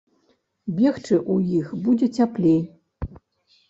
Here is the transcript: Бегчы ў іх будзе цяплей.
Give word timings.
Бегчы 0.77 1.13
ў 1.33 1.61
іх 1.61 1.67
будзе 1.85 2.11
цяплей. 2.19 2.61